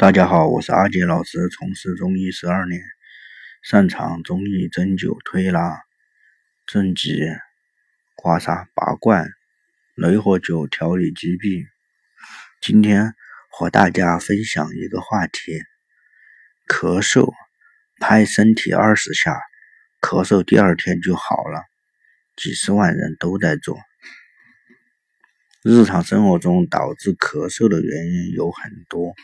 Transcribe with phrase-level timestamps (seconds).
[0.00, 2.80] 大家好，我是阿杰老师，从事中医十二年，
[3.62, 5.78] 擅长中医针灸、推拿、
[6.66, 7.20] 正脊、
[8.14, 9.28] 刮痧、拔罐、
[9.96, 11.66] 雷火灸调理疾病。
[12.62, 13.12] 今天
[13.50, 15.60] 和大家分享一个话题：
[16.66, 17.30] 咳嗽，
[18.00, 19.38] 拍身体二十下，
[20.00, 21.62] 咳嗽第二天就好了，
[22.36, 23.78] 几十万人都在做。
[25.62, 29.14] 日常生活中导致咳嗽的原因有很多。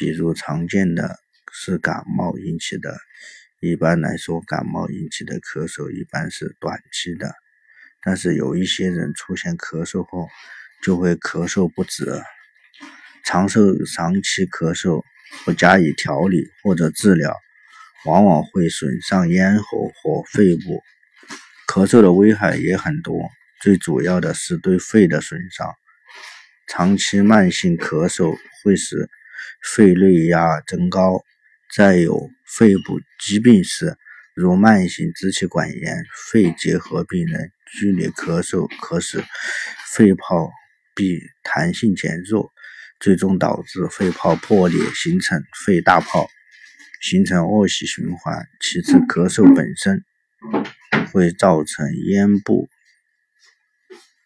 [0.00, 1.18] 比如常见的
[1.52, 2.96] 是感冒引起的，
[3.60, 7.34] 一般来说，感冒引起的咳嗽一般是短期的，
[8.02, 10.26] 但是有一些人出现咳嗽后
[10.82, 12.18] 就会咳嗽不止，
[13.26, 15.02] 长受长期咳嗽
[15.44, 17.36] 不加以调理或者治疗，
[18.06, 20.80] 往往会损伤咽喉或肺部。
[21.68, 23.28] 咳嗽的危害也很多，
[23.60, 25.70] 最主要的是对肺的损伤，
[26.68, 29.10] 长期慢性咳嗽会使。
[29.74, 31.22] 肺内压增高，
[31.74, 33.96] 再有肺部疾病时，
[34.34, 39.22] 如慢性支气管炎、肺结核病人剧烈咳嗽，可使
[39.94, 40.50] 肺泡
[40.94, 42.50] 壁弹性减弱，
[42.98, 46.28] 最终导致肺泡破裂，形成肺大泡，
[47.00, 48.46] 形成恶性循环。
[48.60, 50.04] 其次，咳嗽本身
[51.12, 52.68] 会造成咽部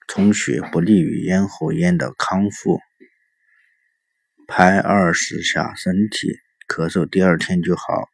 [0.08, 2.80] 充血，不利于咽喉炎的康复。
[4.56, 6.28] 拍二十下身体，
[6.68, 8.08] 咳嗽第二天就好。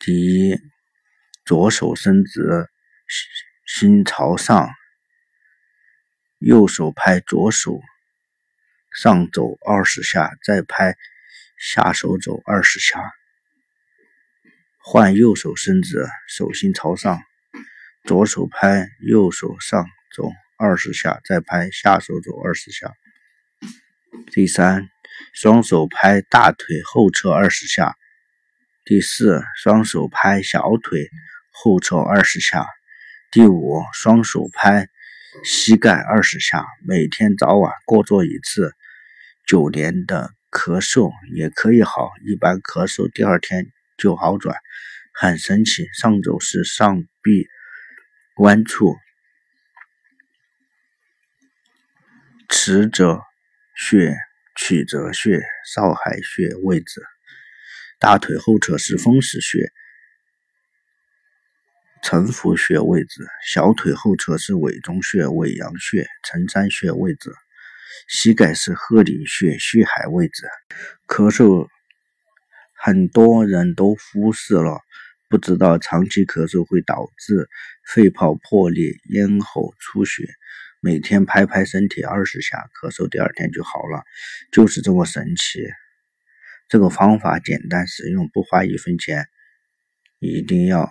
[0.00, 0.58] 第一，
[1.44, 2.68] 左手伸直，
[3.64, 4.68] 心朝上，
[6.40, 7.80] 右手拍左手
[8.90, 10.96] 上肘二十下，再拍
[11.56, 13.00] 下手肘二十下。
[14.78, 17.20] 换右手伸直，手心朝上，
[18.02, 22.92] 左手拍右手上肘二十下，再拍下手肘二十下。
[24.32, 24.88] 第三。
[25.32, 27.96] 双手拍大腿后侧二十下。
[28.84, 31.08] 第四，双手拍小腿
[31.50, 32.66] 后侧二十下。
[33.30, 34.88] 第五，双手拍
[35.44, 36.66] 膝盖二十下。
[36.86, 38.74] 每天早晚各做一次，
[39.46, 42.10] 九年的咳嗽也可以好。
[42.26, 43.66] 一般咳嗽第二天
[43.96, 44.56] 就好转，
[45.14, 45.86] 很神奇。
[45.94, 47.46] 上肘是上臂
[48.36, 48.96] 弯处，
[52.48, 53.22] 持者
[53.74, 54.16] 穴。
[54.54, 55.40] 曲泽穴、
[55.74, 57.02] 少海穴位置，
[57.98, 59.72] 大腿后侧是风池穴、
[62.02, 67.32] 承浮穴位置，小腿后侧是委中穴、尾阳穴、承山穴位置，
[68.08, 70.46] 膝盖是鹤顶穴、血海位置。
[71.06, 71.68] 咳嗽，
[72.74, 74.80] 很多人都忽视了，
[75.30, 77.48] 不知道长期咳嗽会导致
[77.86, 80.28] 肺泡破裂、咽喉出血。
[80.84, 84.02] 每天拍拍身体二十下，咳嗽第二天就好了，
[84.50, 85.60] 就是这么神奇。
[86.68, 89.28] 这个方法简单实用，不花一分钱，
[90.18, 90.90] 一定要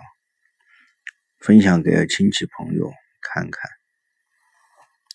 [1.40, 3.70] 分享给亲戚朋友看看，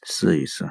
[0.03, 0.69] 试一试。